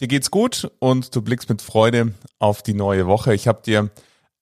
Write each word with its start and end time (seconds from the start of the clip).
dir 0.00 0.08
geht's 0.08 0.30
gut 0.30 0.70
und 0.78 1.14
du 1.14 1.22
blickst 1.22 1.48
mit 1.48 1.62
Freude 1.62 2.12
auf 2.38 2.62
die 2.62 2.74
neue 2.74 3.06
Woche. 3.06 3.34
Ich 3.34 3.48
habe 3.48 3.62
dir 3.62 3.90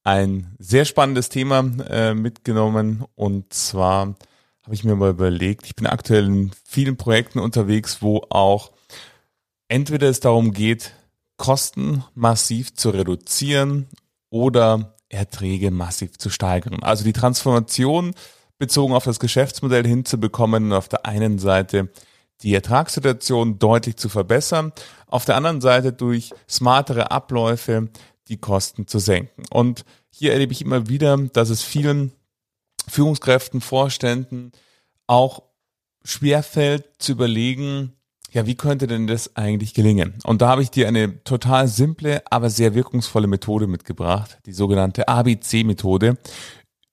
ein 0.02 0.54
sehr 0.58 0.84
spannendes 0.84 1.28
Thema 1.28 1.60
äh, 1.88 2.14
mitgenommen 2.14 3.04
und 3.14 3.52
zwar 3.52 4.14
habe 4.62 4.74
ich 4.74 4.84
mir 4.84 4.94
mal 4.94 5.10
überlegt, 5.10 5.66
ich 5.66 5.76
bin 5.76 5.86
aktuell 5.86 6.26
in 6.26 6.50
vielen 6.64 6.96
Projekten 6.96 7.38
unterwegs, 7.38 8.02
wo 8.02 8.22
auch 8.30 8.70
entweder 9.68 10.08
es 10.08 10.20
darum 10.20 10.52
geht, 10.52 10.92
Kosten 11.36 12.04
massiv 12.14 12.74
zu 12.74 12.90
reduzieren 12.90 13.88
oder 14.28 14.94
Erträge 15.08 15.70
massiv 15.70 16.18
zu 16.18 16.30
steigern. 16.30 16.82
Also 16.82 17.04
die 17.04 17.12
Transformation 17.12 18.14
bezogen 18.58 18.94
auf 18.94 19.04
das 19.04 19.20
Geschäftsmodell 19.20 19.86
hinzubekommen, 19.86 20.72
auf 20.72 20.88
der 20.88 21.06
einen 21.06 21.38
Seite 21.38 21.88
die 22.42 22.54
Ertragssituation 22.54 23.58
deutlich 23.58 23.96
zu 23.96 24.08
verbessern, 24.08 24.72
auf 25.06 25.24
der 25.24 25.36
anderen 25.36 25.60
Seite 25.60 25.92
durch 25.92 26.30
smartere 26.48 27.10
Abläufe 27.10 27.88
die 28.28 28.38
Kosten 28.38 28.86
zu 28.86 28.98
senken. 28.98 29.44
Und 29.50 29.84
hier 30.10 30.32
erlebe 30.32 30.52
ich 30.52 30.62
immer 30.62 30.88
wieder, 30.88 31.16
dass 31.16 31.50
es 31.50 31.62
vielen 31.62 32.12
Führungskräften, 32.88 33.60
Vorständen 33.60 34.52
auch 35.06 35.42
schwerfällt 36.04 36.84
zu 36.98 37.12
überlegen, 37.12 37.92
ja, 38.32 38.46
wie 38.46 38.54
könnte 38.54 38.86
denn 38.86 39.08
das 39.08 39.36
eigentlich 39.36 39.74
gelingen? 39.74 40.18
Und 40.24 40.40
da 40.40 40.48
habe 40.48 40.62
ich 40.62 40.70
dir 40.70 40.86
eine 40.86 41.22
total 41.24 41.66
simple, 41.66 42.22
aber 42.30 42.48
sehr 42.48 42.74
wirkungsvolle 42.74 43.26
Methode 43.26 43.66
mitgebracht, 43.66 44.38
die 44.46 44.52
sogenannte 44.52 45.08
ABC-Methode, 45.08 46.16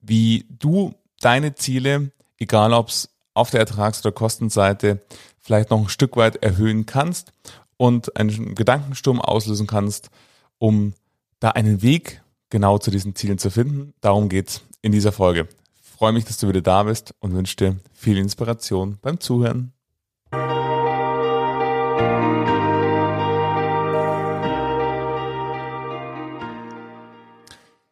wie 0.01 0.45
du 0.49 0.95
deine 1.19 1.53
Ziele, 1.53 2.11
egal 2.39 2.73
ob 2.73 2.89
es 2.89 3.09
auf 3.35 3.51
der 3.51 3.59
Ertrags- 3.59 4.03
oder 4.03 4.11
Kostenseite, 4.11 5.03
vielleicht 5.47 5.69
noch 5.69 5.79
ein 5.79 5.87
Stück 5.87 6.17
weit 6.17 6.43
erhöhen 6.43 6.85
kannst 6.85 7.31
und 7.77 8.17
einen 8.17 8.53
Gedankensturm 8.53 9.21
auslösen 9.21 9.65
kannst, 9.65 10.09
um 10.57 10.93
da 11.39 11.51
einen 11.51 11.81
Weg 11.81 12.21
genau 12.49 12.79
zu 12.79 12.91
diesen 12.91 13.15
Zielen 13.15 13.37
zu 13.37 13.49
finden. 13.49 13.93
Darum 14.01 14.27
geht's 14.27 14.63
in 14.81 14.91
dieser 14.91 15.13
Folge. 15.13 15.47
Ich 15.81 15.89
freue 15.89 16.11
mich, 16.11 16.25
dass 16.25 16.37
du 16.37 16.49
wieder 16.49 16.59
da 16.59 16.83
bist 16.83 17.15
und 17.21 17.33
wünsche 17.33 17.55
dir 17.55 17.77
viel 17.93 18.17
Inspiration 18.17 18.97
beim 19.01 19.21
Zuhören. 19.21 19.71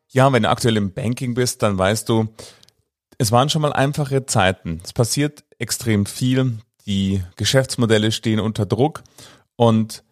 Ja, 0.10 0.34
wenn 0.34 0.44
du 0.44 0.50
aktuell 0.50 0.76
im 0.76 0.92
Banking 0.92 1.36
bist, 1.36 1.64
dann 1.64 1.78
weißt 1.78 2.10
du, 2.10 2.28
es 3.18 3.32
waren 3.32 3.50
schon 3.50 3.62
mal 3.62 3.72
einfache 3.72 4.26
Zeiten. 4.26 4.82
Es 4.84 4.92
passiert 4.92 5.46
extrem 5.58 6.06
viel. 6.06 6.58
Die 6.86 7.24
Geschäftsmodelle 7.36 8.12
stehen 8.12 8.40
unter 8.40 8.66
Druck. 8.66 9.04
Und 9.56 10.04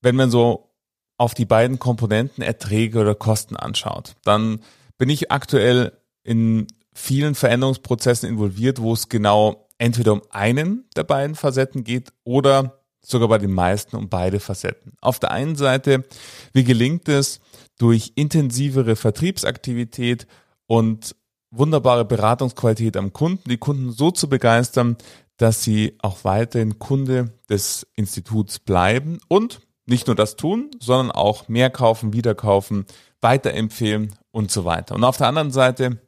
wenn 0.00 0.16
man 0.16 0.30
so 0.30 0.70
auf 1.16 1.34
die 1.34 1.44
beiden 1.44 1.78
Komponenten 1.78 2.42
Erträge 2.42 3.00
oder 3.00 3.14
Kosten 3.14 3.56
anschaut, 3.56 4.16
dann 4.24 4.60
bin 4.98 5.08
ich 5.08 5.30
aktuell 5.30 5.92
in 6.24 6.66
vielen 6.92 7.34
Veränderungsprozessen 7.34 8.28
involviert, 8.28 8.80
wo 8.80 8.92
es 8.92 9.08
genau 9.08 9.68
entweder 9.78 10.12
um 10.12 10.22
einen 10.30 10.84
der 10.96 11.04
beiden 11.04 11.34
Facetten 11.34 11.84
geht 11.84 12.12
oder 12.24 12.80
sogar 13.00 13.28
bei 13.28 13.38
den 13.38 13.52
meisten 13.52 13.96
um 13.96 14.08
beide 14.08 14.40
Facetten. 14.40 14.94
Auf 15.00 15.18
der 15.18 15.30
einen 15.30 15.56
Seite, 15.56 16.04
wie 16.52 16.64
gelingt 16.64 17.08
es 17.08 17.40
durch 17.78 18.12
intensivere 18.14 18.96
Vertriebsaktivität 18.96 20.26
und 20.66 21.14
wunderbare 21.50 22.04
Beratungsqualität 22.04 22.96
am 22.96 23.12
Kunden, 23.12 23.48
die 23.48 23.58
Kunden 23.58 23.92
so 23.92 24.10
zu 24.10 24.28
begeistern, 24.28 24.96
dass 25.36 25.62
sie 25.62 25.96
auch 26.00 26.24
weiterhin 26.24 26.78
Kunde 26.78 27.32
des 27.48 27.86
Instituts 27.94 28.58
bleiben 28.58 29.18
und 29.28 29.60
nicht 29.86 30.06
nur 30.06 30.16
das 30.16 30.36
tun, 30.36 30.70
sondern 30.80 31.10
auch 31.10 31.48
mehr 31.48 31.70
kaufen, 31.70 32.12
wieder 32.12 32.34
kaufen, 32.34 32.86
weiterempfehlen 33.20 34.14
und 34.30 34.50
so 34.50 34.64
weiter. 34.64 34.94
Und 34.94 35.04
auf 35.04 35.16
der 35.16 35.28
anderen 35.28 35.50
Seite 35.50 35.98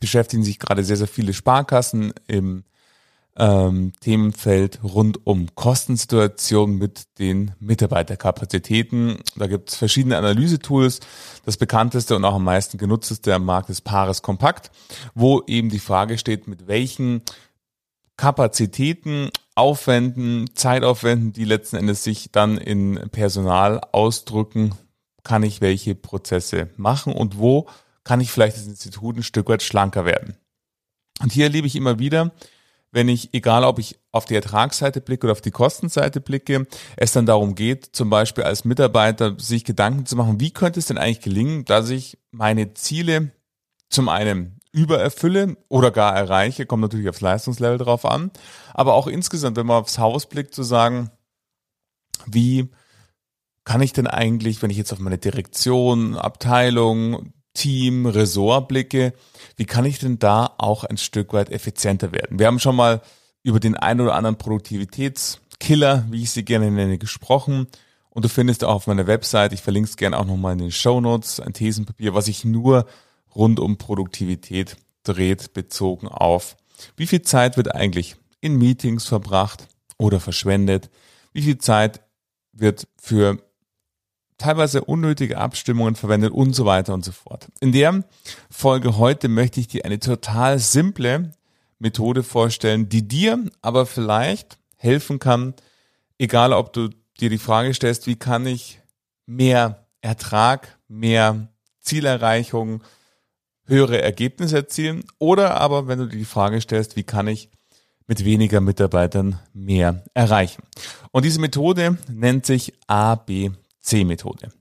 beschäftigen 0.00 0.44
sich 0.44 0.58
gerade 0.58 0.84
sehr, 0.84 0.96
sehr 0.96 1.08
viele 1.08 1.32
Sparkassen 1.32 2.12
im 2.26 2.64
ähm, 3.36 3.92
Themenfeld 4.00 4.80
rund 4.82 5.26
um 5.26 5.54
Kostensituationen 5.54 6.76
mit 6.76 7.18
den 7.18 7.52
Mitarbeiterkapazitäten. 7.60 9.18
Da 9.36 9.46
gibt 9.46 9.70
es 9.70 9.76
verschiedene 9.76 10.18
Analysetools. 10.18 11.00
Das 11.44 11.56
bekannteste 11.56 12.14
und 12.14 12.24
auch 12.24 12.34
am 12.34 12.44
meisten 12.44 12.76
genutzteste 12.76 13.34
am 13.34 13.44
Markt 13.44 13.70
ist 13.70 13.82
Pares 13.82 14.22
Kompakt, 14.22 14.70
wo 15.14 15.42
eben 15.46 15.70
die 15.70 15.78
Frage 15.78 16.18
steht, 16.18 16.46
mit 16.46 16.66
welchen 16.66 17.22
Kapazitäten, 18.22 19.30
Aufwänden, 19.56 20.48
Zeitaufwänden, 20.54 21.32
die 21.32 21.44
letzten 21.44 21.74
Endes 21.74 22.04
sich 22.04 22.30
dann 22.30 22.56
in 22.56 23.10
Personal 23.10 23.80
ausdrücken, 23.90 24.76
kann 25.24 25.42
ich 25.42 25.60
welche 25.60 25.96
Prozesse 25.96 26.70
machen 26.76 27.14
und 27.14 27.38
wo 27.38 27.66
kann 28.04 28.20
ich 28.20 28.30
vielleicht 28.30 28.56
das 28.56 28.68
Institut 28.68 29.16
ein 29.16 29.24
Stück 29.24 29.48
weit 29.48 29.64
schlanker 29.64 30.04
werden. 30.04 30.36
Und 31.20 31.32
hier 31.32 31.46
erlebe 31.46 31.66
ich 31.66 31.74
immer 31.74 31.98
wieder, 31.98 32.30
wenn 32.92 33.08
ich, 33.08 33.34
egal 33.34 33.64
ob 33.64 33.80
ich 33.80 33.98
auf 34.12 34.24
die 34.24 34.36
Ertragsseite 34.36 35.00
blicke 35.00 35.26
oder 35.26 35.32
auf 35.32 35.40
die 35.40 35.50
Kostenseite 35.50 36.20
blicke, 36.20 36.68
es 36.96 37.10
dann 37.10 37.26
darum 37.26 37.56
geht, 37.56 37.86
zum 37.86 38.08
Beispiel 38.08 38.44
als 38.44 38.64
Mitarbeiter 38.64 39.34
sich 39.36 39.64
Gedanken 39.64 40.06
zu 40.06 40.14
machen, 40.14 40.38
wie 40.38 40.52
könnte 40.52 40.78
es 40.78 40.86
denn 40.86 40.96
eigentlich 40.96 41.22
gelingen, 41.22 41.64
dass 41.64 41.90
ich 41.90 42.18
meine 42.30 42.72
Ziele 42.74 43.32
zum 43.90 44.08
einen 44.08 44.60
übererfülle 44.72 45.56
oder 45.68 45.90
gar 45.90 46.16
erreiche, 46.16 46.66
kommt 46.66 46.82
natürlich 46.82 47.08
aufs 47.08 47.20
Leistungslevel 47.20 47.78
drauf 47.78 48.04
an, 48.04 48.30
aber 48.74 48.94
auch 48.94 49.06
insgesamt, 49.06 49.56
wenn 49.56 49.66
man 49.66 49.82
aufs 49.82 49.98
Haus 49.98 50.26
blickt, 50.26 50.54
zu 50.54 50.62
sagen, 50.62 51.10
wie 52.26 52.70
kann 53.64 53.82
ich 53.82 53.92
denn 53.92 54.06
eigentlich, 54.06 54.62
wenn 54.62 54.70
ich 54.70 54.76
jetzt 54.76 54.92
auf 54.92 54.98
meine 54.98 55.18
Direktion, 55.18 56.16
Abteilung, 56.16 57.32
Team, 57.54 58.06
Ressort 58.06 58.68
blicke, 58.68 59.12
wie 59.56 59.66
kann 59.66 59.84
ich 59.84 59.98
denn 59.98 60.18
da 60.18 60.54
auch 60.58 60.84
ein 60.84 60.96
Stück 60.96 61.32
weit 61.32 61.50
effizienter 61.50 62.12
werden? 62.12 62.38
Wir 62.38 62.46
haben 62.46 62.58
schon 62.58 62.76
mal 62.76 63.02
über 63.42 63.60
den 63.60 63.76
einen 63.76 64.00
oder 64.00 64.14
anderen 64.14 64.38
Produktivitätskiller, 64.38 66.06
wie 66.10 66.22
ich 66.22 66.30
sie 66.30 66.44
gerne 66.44 66.70
nenne, 66.70 66.98
gesprochen. 66.98 67.66
Und 68.08 68.24
du 68.24 68.28
findest 68.28 68.64
auch 68.64 68.74
auf 68.74 68.86
meiner 68.86 69.06
Website, 69.06 69.52
ich 69.52 69.62
verlinke 69.62 69.90
es 69.90 69.96
gerne 69.96 70.18
auch 70.18 70.24
nochmal 70.24 70.52
in 70.52 70.58
den 70.58 70.70
Show 70.70 71.00
Notes, 71.00 71.40
ein 71.40 71.52
Thesenpapier, 71.52 72.14
was 72.14 72.28
ich 72.28 72.44
nur 72.44 72.86
rund 73.34 73.60
um 73.60 73.78
Produktivität 73.78 74.76
dreht, 75.02 75.52
bezogen 75.52 76.08
auf, 76.08 76.56
wie 76.96 77.06
viel 77.06 77.22
Zeit 77.22 77.56
wird 77.56 77.74
eigentlich 77.74 78.16
in 78.40 78.56
Meetings 78.56 79.06
verbracht 79.06 79.68
oder 79.98 80.20
verschwendet, 80.20 80.90
wie 81.32 81.42
viel 81.42 81.58
Zeit 81.58 82.00
wird 82.52 82.88
für 82.98 83.42
teilweise 84.38 84.84
unnötige 84.84 85.38
Abstimmungen 85.38 85.94
verwendet 85.94 86.32
und 86.32 86.54
so 86.54 86.64
weiter 86.64 86.94
und 86.94 87.04
so 87.04 87.12
fort. 87.12 87.48
In 87.60 87.72
der 87.72 88.04
Folge 88.50 88.98
heute 88.98 89.28
möchte 89.28 89.60
ich 89.60 89.68
dir 89.68 89.84
eine 89.84 90.00
total 90.00 90.58
simple 90.58 91.32
Methode 91.78 92.22
vorstellen, 92.22 92.88
die 92.88 93.06
dir 93.06 93.44
aber 93.60 93.86
vielleicht 93.86 94.58
helfen 94.76 95.18
kann, 95.18 95.54
egal 96.18 96.52
ob 96.52 96.72
du 96.72 96.90
dir 97.20 97.30
die 97.30 97.38
Frage 97.38 97.72
stellst, 97.72 98.06
wie 98.06 98.16
kann 98.16 98.46
ich 98.46 98.80
mehr 99.26 99.86
Ertrag, 100.00 100.78
mehr 100.88 101.48
Zielerreichung, 101.80 102.82
höhere 103.72 104.00
Ergebnisse 104.00 104.56
erzielen 104.56 105.04
oder 105.18 105.60
aber 105.60 105.88
wenn 105.88 105.98
du 105.98 106.06
dir 106.06 106.18
die 106.18 106.24
Frage 106.24 106.60
stellst, 106.60 106.94
wie 106.96 107.02
kann 107.02 107.26
ich 107.26 107.48
mit 108.06 108.24
weniger 108.24 108.60
Mitarbeitern 108.60 109.38
mehr 109.54 110.04
erreichen. 110.14 110.62
Und 111.12 111.24
diese 111.24 111.40
Methode 111.40 111.96
nennt 112.08 112.46
sich 112.46 112.74
ABC 112.86 113.52
C-Methode. 113.80 114.52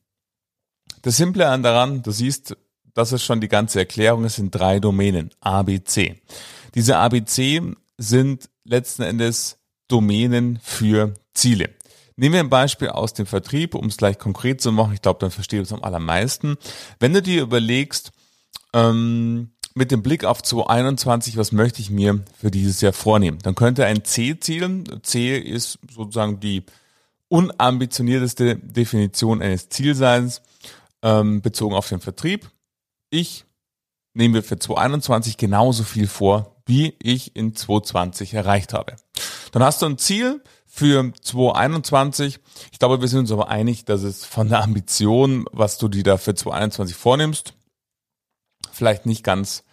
Das 1.01 1.17
Simple 1.17 1.47
an 1.47 1.63
daran, 1.63 2.01
du 2.03 2.11
siehst, 2.11 2.55
das 2.93 3.11
ist 3.11 3.23
schon 3.23 3.41
die 3.41 3.47
ganze 3.47 3.79
Erklärung, 3.79 4.23
es 4.25 4.35
sind 4.35 4.53
drei 4.53 4.79
Domänen, 4.79 5.31
A, 5.39 5.63
B, 5.63 5.83
C. 5.83 6.21
Diese 6.75 6.97
A, 6.97 7.09
B, 7.09 7.23
C 7.23 7.61
sind 7.97 8.49
letzten 8.63 9.03
Endes 9.03 9.57
Domänen 9.87 10.59
für 10.63 11.13
Ziele. 11.33 11.69
Nehmen 12.15 12.33
wir 12.33 12.39
ein 12.41 12.49
Beispiel 12.49 12.89
aus 12.89 13.13
dem 13.13 13.25
Vertrieb, 13.25 13.73
um 13.73 13.87
es 13.87 13.97
gleich 13.97 14.19
konkret 14.19 14.61
zu 14.61 14.71
machen. 14.71 14.93
Ich 14.93 15.01
glaube, 15.01 15.19
dann 15.19 15.31
versteht 15.31 15.63
es 15.63 15.73
am 15.73 15.83
allermeisten. 15.83 16.57
Wenn 16.99 17.13
du 17.13 17.21
dir 17.21 17.41
überlegst, 17.41 18.11
ähm, 18.73 19.51
mit 19.73 19.91
dem 19.91 20.03
Blick 20.03 20.25
auf 20.25 20.41
2021, 20.41 21.37
was 21.37 21.51
möchte 21.51 21.81
ich 21.81 21.89
mir 21.89 22.23
für 22.37 22.51
dieses 22.51 22.81
Jahr 22.81 22.93
vornehmen, 22.93 23.39
dann 23.43 23.55
könnte 23.55 23.85
ein 23.85 24.03
C-Ziel, 24.03 24.83
C 25.01 25.37
ist 25.37 25.79
sozusagen 25.89 26.39
die 26.39 26.63
unambitionierteste 27.29 28.57
Definition 28.57 29.41
eines 29.41 29.69
Zielseins 29.69 30.41
ähm, 31.01 31.41
bezogen 31.41 31.75
auf 31.75 31.87
den 31.87 32.01
Vertrieb. 32.01 32.49
Ich 33.09 33.45
nehme 34.13 34.37
mir 34.37 34.43
für 34.43 34.59
2021 34.59 35.37
genauso 35.37 35.83
viel 35.83 36.07
vor, 36.07 36.57
wie 36.65 36.95
ich 37.01 37.35
in 37.35 37.55
2020 37.55 38.33
erreicht 38.33 38.73
habe. 38.73 38.95
Dann 39.51 39.63
hast 39.63 39.81
du 39.81 39.85
ein 39.85 39.97
Ziel 39.97 40.41
für 40.65 41.11
2021. 41.21 42.39
Ich 42.71 42.79
glaube, 42.79 43.01
wir 43.01 43.07
sind 43.07 43.21
uns 43.21 43.31
aber 43.31 43.49
einig, 43.49 43.85
dass 43.85 44.03
es 44.03 44.25
von 44.25 44.49
der 44.49 44.63
Ambition, 44.63 45.45
was 45.51 45.77
du 45.77 45.87
dir 45.87 46.03
da 46.03 46.17
für 46.17 46.35
2021 46.35 46.95
vornimmst, 46.95 47.53
vielleicht 48.71 49.05
nicht 49.05 49.23
ganz 49.23 49.63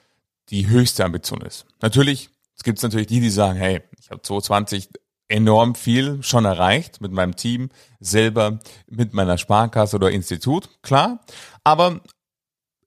die 0.50 0.68
höchste 0.68 1.04
Ambition 1.04 1.40
ist. 1.42 1.66
Natürlich, 1.80 2.30
es 2.56 2.62
gibt 2.64 2.82
natürlich 2.82 3.06
die, 3.06 3.20
die 3.20 3.30
sagen, 3.30 3.58
hey, 3.58 3.82
ich 3.98 4.10
habe 4.10 4.22
2020 4.22 4.88
enorm 5.28 5.74
viel 5.74 6.22
schon 6.22 6.44
erreicht 6.44 7.00
mit 7.00 7.12
meinem 7.12 7.36
Team, 7.36 7.68
selber 8.00 8.60
mit 8.86 9.12
meiner 9.12 9.36
Sparkasse 9.36 9.96
oder 9.96 10.10
Institut, 10.10 10.70
klar. 10.82 11.20
Aber 11.64 12.00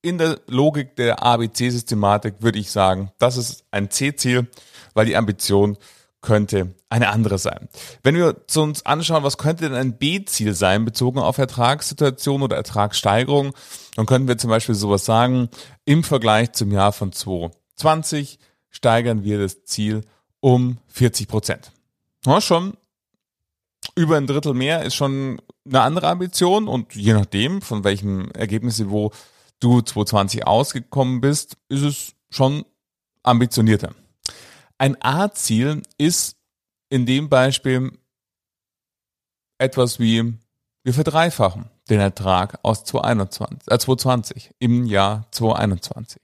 in 0.01 0.17
der 0.17 0.39
Logik 0.47 0.95
der 0.95 1.21
ABC-Systematik 1.23 2.35
würde 2.39 2.59
ich 2.59 2.71
sagen, 2.71 3.11
das 3.19 3.37
ist 3.37 3.65
ein 3.69 3.91
C-Ziel, 3.91 4.47
weil 4.95 5.05
die 5.05 5.15
Ambition 5.15 5.77
könnte 6.21 6.75
eine 6.89 7.09
andere 7.09 7.37
sein. 7.37 7.67
Wenn 8.03 8.15
wir 8.15 8.35
uns 8.55 8.85
anschauen, 8.85 9.23
was 9.23 9.37
könnte 9.37 9.63
denn 9.63 9.73
ein 9.73 9.97
B-Ziel 9.97 10.53
sein, 10.53 10.85
bezogen 10.85 11.19
auf 11.19 11.37
Ertragssituation 11.37 12.43
oder 12.43 12.55
Ertragssteigerung, 12.55 13.53
dann 13.95 14.05
könnten 14.05 14.27
wir 14.27 14.37
zum 14.37 14.49
Beispiel 14.49 14.75
sowas 14.75 15.05
sagen, 15.05 15.49
im 15.85 16.03
Vergleich 16.03 16.51
zum 16.53 16.71
Jahr 16.71 16.93
von 16.93 17.11
2020 17.11 18.39
steigern 18.69 19.23
wir 19.23 19.39
das 19.39 19.65
Ziel 19.65 20.01
um 20.39 20.77
40 20.87 21.27
Prozent. 21.27 21.71
Ja, 22.25 22.39
schon 22.39 22.77
über 23.95 24.17
ein 24.17 24.27
Drittel 24.27 24.53
mehr 24.53 24.83
ist 24.83 24.95
schon 24.95 25.41
eine 25.65 25.81
andere 25.81 26.07
Ambition 26.07 26.67
und 26.67 26.95
je 26.95 27.13
nachdem, 27.13 27.61
von 27.61 27.83
welchem 27.83 28.29
Ergebnisniveau 28.31 29.11
du 29.59 29.81
2020 29.81 30.45
ausgekommen 30.45 31.21
bist, 31.21 31.57
ist 31.69 31.81
es 31.81 32.13
schon 32.29 32.65
ambitionierter. 33.23 33.93
Ein 34.81 34.99
A-Ziel 34.99 35.83
ist 35.99 36.37
in 36.89 37.05
dem 37.05 37.29
Beispiel 37.29 37.91
etwas 39.59 39.99
wie, 39.99 40.33
wir 40.83 40.93
verdreifachen 40.95 41.69
den 41.87 41.99
Ertrag 41.99 42.57
aus 42.63 42.83
2021, 42.85 43.67
äh 43.67 43.77
2020 43.77 44.55
im 44.57 44.85
Jahr 44.85 45.27
2021. 45.29 46.19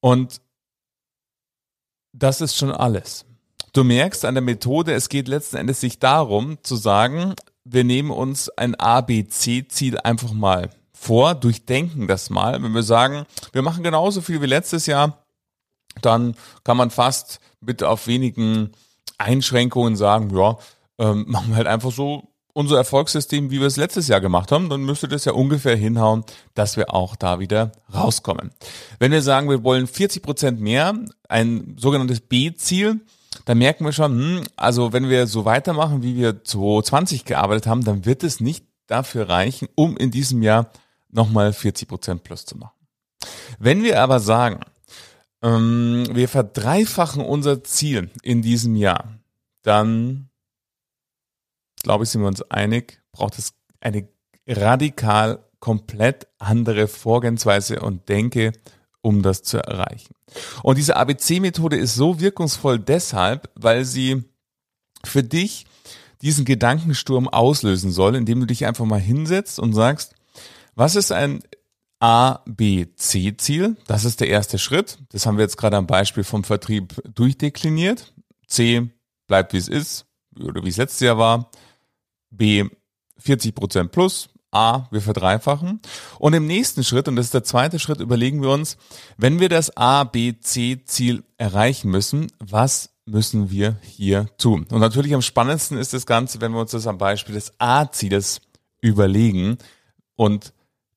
Und 0.00 0.40
das 2.16 2.40
ist 2.40 2.56
schon 2.56 2.72
alles. 2.72 3.26
Du 3.74 3.84
merkst 3.84 4.24
an 4.24 4.34
der 4.34 4.42
Methode, 4.42 4.94
es 4.94 5.10
geht 5.10 5.28
letzten 5.28 5.58
Endes 5.58 5.78
sich 5.78 5.98
darum 5.98 6.56
zu 6.62 6.76
sagen, 6.76 7.34
wir 7.64 7.84
nehmen 7.84 8.10
uns 8.10 8.48
ein 8.48 8.76
A-B-C-Ziel 8.76 9.98
einfach 9.98 10.32
mal 10.32 10.70
vor, 10.94 11.34
durchdenken 11.34 12.08
das 12.08 12.30
mal. 12.30 12.62
Wenn 12.62 12.72
wir 12.72 12.82
sagen, 12.82 13.26
wir 13.52 13.60
machen 13.60 13.82
genauso 13.82 14.22
viel 14.22 14.40
wie 14.40 14.46
letztes 14.46 14.86
Jahr, 14.86 15.21
dann 16.00 16.34
kann 16.64 16.76
man 16.76 16.90
fast 16.90 17.40
mit 17.60 17.82
auf 17.82 18.06
wenigen 18.06 18.72
Einschränkungen 19.18 19.96
sagen, 19.96 20.36
ja, 20.36 20.56
ähm, 20.98 21.24
machen 21.28 21.50
wir 21.50 21.56
halt 21.56 21.66
einfach 21.66 21.92
so 21.92 22.28
unser 22.54 22.76
Erfolgssystem, 22.76 23.50
wie 23.50 23.60
wir 23.60 23.66
es 23.66 23.76
letztes 23.76 24.08
Jahr 24.08 24.20
gemacht 24.20 24.52
haben, 24.52 24.68
dann 24.68 24.82
müsste 24.82 25.08
das 25.08 25.24
ja 25.24 25.32
ungefähr 25.32 25.76
hinhauen, 25.76 26.24
dass 26.54 26.76
wir 26.76 26.92
auch 26.92 27.16
da 27.16 27.40
wieder 27.40 27.72
rauskommen. 27.94 28.50
Wenn 28.98 29.12
wir 29.12 29.22
sagen, 29.22 29.48
wir 29.48 29.64
wollen 29.64 29.86
40 29.86 30.22
Prozent 30.22 30.60
mehr, 30.60 30.94
ein 31.28 31.76
sogenanntes 31.78 32.20
B-Ziel, 32.20 33.00
dann 33.46 33.58
merken 33.58 33.84
wir 33.84 33.92
schon, 33.92 34.12
hm, 34.12 34.42
also 34.56 34.92
wenn 34.92 35.08
wir 35.08 35.26
so 35.26 35.44
weitermachen, 35.44 36.02
wie 36.02 36.16
wir 36.16 36.44
2020 36.44 37.24
gearbeitet 37.24 37.66
haben, 37.66 37.84
dann 37.84 38.04
wird 38.04 38.22
es 38.22 38.40
nicht 38.40 38.66
dafür 38.86 39.28
reichen, 39.28 39.68
um 39.74 39.96
in 39.96 40.10
diesem 40.10 40.42
Jahr 40.42 40.70
nochmal 41.10 41.52
40 41.52 41.88
Prozent 41.88 42.22
plus 42.22 42.44
zu 42.44 42.58
machen. 42.58 42.74
Wenn 43.58 43.82
wir 43.82 44.02
aber 44.02 44.20
sagen, 44.20 44.60
ähm, 45.42 46.06
wir 46.12 46.28
verdreifachen 46.28 47.24
unser 47.24 47.64
Ziel 47.64 48.10
in 48.22 48.42
diesem 48.42 48.76
Jahr, 48.76 49.18
dann 49.62 50.30
glaube 51.82 52.04
ich, 52.04 52.10
sind 52.10 52.20
wir 52.20 52.28
uns 52.28 52.42
einig, 52.42 53.02
braucht 53.12 53.38
es 53.38 53.54
eine 53.80 54.08
radikal 54.46 55.44
komplett 55.60 56.26
andere 56.38 56.88
Vorgehensweise 56.88 57.80
und 57.80 58.08
Denke, 58.08 58.52
um 59.00 59.22
das 59.22 59.42
zu 59.42 59.58
erreichen. 59.58 60.14
Und 60.62 60.78
diese 60.78 60.96
ABC-Methode 60.96 61.76
ist 61.76 61.94
so 61.94 62.20
wirkungsvoll 62.20 62.78
deshalb, 62.78 63.50
weil 63.54 63.84
sie 63.84 64.24
für 65.04 65.22
dich 65.22 65.66
diesen 66.22 66.44
Gedankensturm 66.44 67.28
auslösen 67.28 67.90
soll, 67.90 68.14
indem 68.14 68.40
du 68.40 68.46
dich 68.46 68.64
einfach 68.64 68.84
mal 68.84 69.00
hinsetzt 69.00 69.58
und 69.58 69.72
sagst, 69.72 70.14
was 70.74 70.94
ist 70.94 71.12
ein 71.12 71.42
A, 72.02 72.40
B, 72.46 72.86
C-Ziel. 72.96 73.76
Das 73.86 74.04
ist 74.04 74.18
der 74.20 74.26
erste 74.26 74.58
Schritt. 74.58 74.98
Das 75.12 75.24
haben 75.24 75.36
wir 75.36 75.44
jetzt 75.44 75.56
gerade 75.56 75.76
am 75.76 75.86
Beispiel 75.86 76.24
vom 76.24 76.42
Vertrieb 76.42 77.00
durchdekliniert. 77.14 78.12
C 78.48 78.90
bleibt 79.28 79.52
wie 79.52 79.58
es 79.58 79.68
ist 79.68 80.06
oder 80.36 80.64
wie 80.64 80.68
es 80.68 80.78
letztes 80.78 80.98
Jahr 80.98 81.16
war. 81.16 81.52
B 82.30 82.64
40 83.18 83.54
Prozent 83.54 83.92
plus. 83.92 84.30
A, 84.50 84.88
wir 84.90 85.00
verdreifachen. 85.00 85.80
Und 86.18 86.34
im 86.34 86.44
nächsten 86.44 86.82
Schritt, 86.82 87.06
und 87.06 87.14
das 87.14 87.26
ist 87.26 87.34
der 87.34 87.44
zweite 87.44 87.78
Schritt, 87.78 88.00
überlegen 88.00 88.42
wir 88.42 88.50
uns, 88.50 88.78
wenn 89.16 89.38
wir 89.38 89.48
das 89.48 89.76
A, 89.76 90.02
B, 90.02 90.34
C 90.40 90.84
Ziel 90.84 91.22
erreichen 91.38 91.88
müssen, 91.88 92.32
was 92.40 92.90
müssen 93.06 93.52
wir 93.52 93.76
hier 93.80 94.26
tun? 94.38 94.66
Und 94.72 94.80
natürlich 94.80 95.14
am 95.14 95.22
spannendsten 95.22 95.78
ist 95.78 95.94
das 95.94 96.04
Ganze, 96.04 96.40
wenn 96.40 96.52
wir 96.52 96.60
uns 96.60 96.72
das 96.72 96.88
am 96.88 96.98
Beispiel 96.98 97.36
des 97.36 97.52
A-Zieles 97.58 98.40
überlegen 98.80 99.56
und 100.16 100.52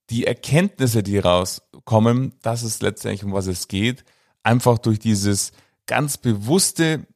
die 0.10 0.26
Erkenntnisse, 0.26 1.04
die 1.04 1.18
rauskommen, 1.18 2.34
das 2.42 2.64
ist 2.64 2.82
letztendlich 2.82 3.24
um 3.24 3.34
was 3.34 3.48
es 3.48 3.68
geht, 3.68 4.04
einfach 4.44 4.78
durch 4.78 5.00
dieses 5.00 5.52
ganz 5.88 6.18
bewusste, 6.18 7.08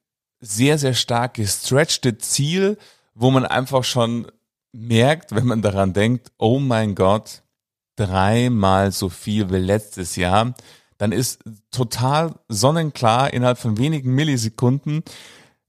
sehr, 0.42 0.78
sehr 0.78 0.94
stark 0.94 1.36
gestretchte 1.36 2.18
Ziel, 2.18 2.78
wo 3.14 3.30
man 3.30 3.46
einfach 3.46 3.84
schon 3.84 4.28
merkt, 4.72 5.36
wenn 5.36 5.46
man 5.46 5.62
daran 5.62 5.94
denkt, 5.94 6.32
oh 6.38 6.60
mein 6.60 6.96
Gott, 6.96 7.44
dreimal 7.96 8.92
so 8.92 9.10
viel 9.10 9.52
wie 9.52 9.58
letztes 9.58 10.16
Jahr, 10.16 10.54
dann 10.98 11.12
ist 11.12 11.44
total 11.72 12.36
sonnenklar 12.48 13.34
innerhalb 13.34 13.58
von 13.58 13.78
wenigen 13.78 14.14
Millisekunden, 14.14 15.04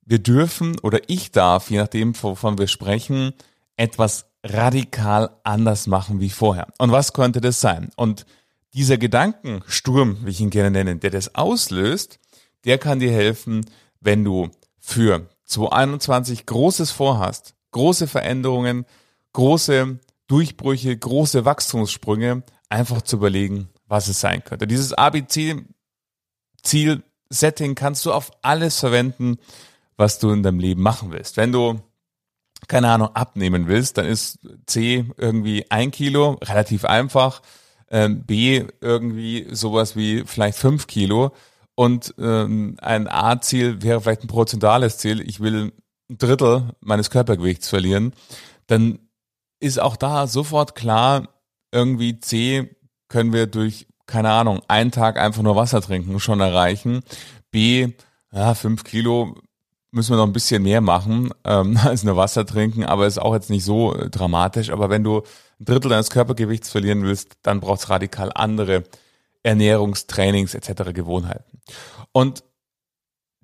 wir 0.04 0.18
dürfen 0.18 0.78
oder 0.80 1.08
ich 1.08 1.30
darf, 1.30 1.70
je 1.70 1.78
nachdem, 1.78 2.20
wovon 2.20 2.58
wir 2.58 2.66
sprechen, 2.66 3.32
etwas 3.76 4.29
radikal 4.42 5.30
anders 5.44 5.86
machen 5.86 6.18
wie 6.20 6.30
vorher. 6.30 6.66
Und 6.78 6.90
was 6.92 7.12
könnte 7.12 7.40
das 7.40 7.60
sein? 7.60 7.90
Und 7.96 8.26
dieser 8.72 8.98
Gedankensturm, 8.98 10.18
wie 10.24 10.30
ich 10.30 10.40
ihn 10.40 10.50
gerne 10.50 10.70
nenne, 10.70 10.94
der 10.96 11.10
das 11.10 11.34
auslöst, 11.34 12.20
der 12.64 12.78
kann 12.78 13.00
dir 13.00 13.12
helfen, 13.12 13.66
wenn 14.00 14.24
du 14.24 14.50
für 14.78 15.28
2021 15.44 16.46
Großes 16.46 16.90
vorhast, 16.90 17.54
große 17.72 18.06
Veränderungen, 18.06 18.86
große 19.32 19.98
Durchbrüche, 20.28 20.96
große 20.96 21.44
Wachstumssprünge, 21.44 22.44
einfach 22.68 23.02
zu 23.02 23.16
überlegen, 23.16 23.68
was 23.86 24.06
es 24.08 24.20
sein 24.20 24.44
könnte. 24.44 24.68
Dieses 24.68 24.92
ABC-Ziel-Setting 24.92 27.74
kannst 27.74 28.06
du 28.06 28.12
auf 28.12 28.30
alles 28.42 28.78
verwenden, 28.78 29.38
was 29.96 30.20
du 30.20 30.30
in 30.30 30.44
deinem 30.44 30.60
Leben 30.60 30.82
machen 30.82 31.10
willst. 31.10 31.36
Wenn 31.36 31.52
du 31.52 31.80
keine 32.68 32.90
Ahnung, 32.90 33.10
abnehmen 33.14 33.66
willst, 33.66 33.98
dann 33.98 34.06
ist 34.06 34.38
C 34.66 35.06
irgendwie 35.16 35.70
ein 35.70 35.90
Kilo, 35.90 36.38
relativ 36.42 36.84
einfach. 36.84 37.42
Ähm, 37.90 38.24
B 38.24 38.64
irgendwie 38.80 39.46
sowas 39.50 39.96
wie 39.96 40.24
vielleicht 40.24 40.58
fünf 40.58 40.86
Kilo. 40.86 41.32
Und 41.74 42.14
ähm, 42.18 42.76
ein 42.80 43.08
A-Ziel 43.08 43.82
wäre 43.82 44.00
vielleicht 44.00 44.24
ein 44.24 44.28
prozentuales 44.28 44.98
Ziel. 44.98 45.20
Ich 45.20 45.40
will 45.40 45.72
ein 46.10 46.18
Drittel 46.18 46.74
meines 46.80 47.10
Körpergewichts 47.10 47.68
verlieren. 47.68 48.12
Dann 48.66 48.98
ist 49.60 49.80
auch 49.80 49.96
da 49.96 50.26
sofort 50.26 50.74
klar, 50.74 51.28
irgendwie 51.72 52.20
C 52.20 52.76
können 53.08 53.32
wir 53.32 53.46
durch, 53.46 53.86
keine 54.06 54.30
Ahnung, 54.30 54.60
einen 54.68 54.90
Tag 54.90 55.18
einfach 55.18 55.42
nur 55.42 55.56
Wasser 55.56 55.80
trinken 55.80 56.20
schon 56.20 56.40
erreichen. 56.40 57.02
B, 57.50 57.88
ja, 58.32 58.54
fünf 58.54 58.84
Kilo 58.84 59.34
müssen 59.92 60.12
wir 60.12 60.16
noch 60.16 60.26
ein 60.26 60.32
bisschen 60.32 60.62
mehr 60.62 60.80
machen 60.80 61.30
ähm, 61.44 61.76
als 61.84 62.04
nur 62.04 62.16
Wasser 62.16 62.46
trinken, 62.46 62.84
aber 62.84 63.06
ist 63.06 63.18
auch 63.18 63.34
jetzt 63.34 63.50
nicht 63.50 63.64
so 63.64 63.94
äh, 63.94 64.10
dramatisch. 64.10 64.70
Aber 64.70 64.90
wenn 64.90 65.04
du 65.04 65.22
ein 65.58 65.64
Drittel 65.64 65.90
deines 65.90 66.10
Körpergewichts 66.10 66.70
verlieren 66.70 67.02
willst, 67.02 67.36
dann 67.42 67.60
brauchst 67.60 67.84
du 67.84 67.88
radikal 67.90 68.30
andere 68.34 68.84
Ernährungstrainings 69.42 70.54
etc. 70.54 70.92
Gewohnheiten. 70.92 71.60
Und 72.12 72.44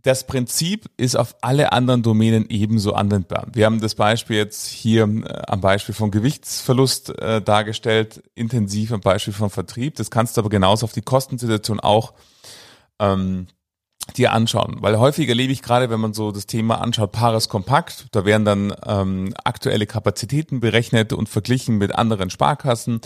das 0.06 0.24
Prinzip 0.24 0.88
ist 0.96 1.16
auf 1.16 1.34
alle 1.40 1.72
anderen 1.72 2.04
Domänen 2.04 2.46
ebenso 2.48 2.92
anwendbar. 2.92 3.48
Wir 3.52 3.66
haben 3.66 3.80
das 3.80 3.96
Beispiel 3.96 4.36
jetzt 4.36 4.68
hier 4.68 5.02
äh, 5.02 5.42
am 5.48 5.60
Beispiel 5.60 5.96
von 5.96 6.12
Gewichtsverlust 6.12 7.18
äh, 7.18 7.42
dargestellt, 7.42 8.22
intensiv 8.36 8.92
am 8.92 9.00
Beispiel 9.00 9.32
von 9.32 9.50
Vertrieb. 9.50 9.96
Das 9.96 10.10
kannst 10.10 10.36
du 10.36 10.42
aber 10.42 10.48
genauso 10.48 10.84
auf 10.84 10.92
die 10.92 11.02
Kostensituation 11.02 11.80
auch 11.80 12.12
ähm, 13.00 13.48
dir 14.14 14.32
anschauen. 14.32 14.76
Weil 14.80 14.98
häufig 14.98 15.28
erlebe 15.28 15.52
ich 15.52 15.62
gerade, 15.62 15.90
wenn 15.90 16.00
man 16.00 16.14
so 16.14 16.30
das 16.32 16.46
Thema 16.46 16.80
anschaut, 16.80 17.12
Pares 17.12 17.48
Kompakt, 17.48 18.06
da 18.12 18.24
werden 18.24 18.44
dann 18.44 18.74
ähm, 18.86 19.34
aktuelle 19.44 19.86
Kapazitäten 19.86 20.60
berechnet 20.60 21.12
und 21.12 21.28
verglichen 21.28 21.78
mit 21.78 21.94
anderen 21.94 22.30
Sparkassen 22.30 23.00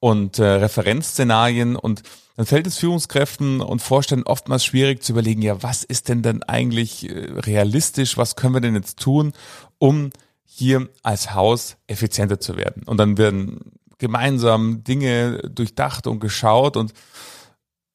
und 0.00 0.38
äh, 0.38 0.44
Referenzszenarien 0.44 1.76
und 1.76 2.02
dann 2.36 2.44
fällt 2.44 2.66
es 2.66 2.76
Führungskräften 2.76 3.62
und 3.62 3.80
Vorständen 3.80 4.26
oftmals 4.26 4.64
schwierig 4.64 5.02
zu 5.02 5.12
überlegen, 5.12 5.40
ja, 5.40 5.62
was 5.62 5.84
ist 5.84 6.08
denn 6.10 6.22
dann 6.22 6.42
eigentlich 6.42 7.08
äh, 7.08 7.30
realistisch, 7.32 8.16
was 8.18 8.36
können 8.36 8.54
wir 8.54 8.60
denn 8.60 8.74
jetzt 8.74 8.98
tun, 8.98 9.32
um 9.78 10.10
hier 10.44 10.88
als 11.02 11.34
Haus 11.34 11.76
effizienter 11.86 12.38
zu 12.38 12.56
werden. 12.56 12.82
Und 12.84 12.98
dann 12.98 13.18
werden 13.18 13.72
gemeinsam 13.98 14.84
Dinge 14.84 15.38
durchdacht 15.48 16.06
und 16.06 16.20
geschaut 16.20 16.76
und 16.76 16.92